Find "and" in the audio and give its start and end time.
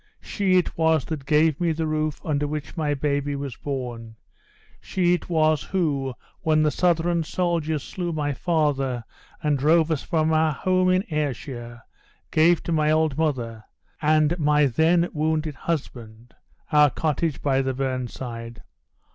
9.43-9.59, 14.01-14.39